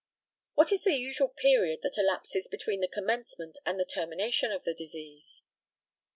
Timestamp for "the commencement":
2.81-3.59